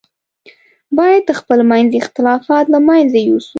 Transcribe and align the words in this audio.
باید 0.97 1.25
خپل 1.39 1.59
منځي 1.71 1.97
اختلافات 2.01 2.65
له 2.73 2.79
منځه 2.87 3.17
یوسو. 3.27 3.49